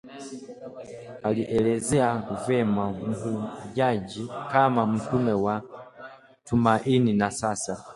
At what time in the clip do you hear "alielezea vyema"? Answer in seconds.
1.23-2.89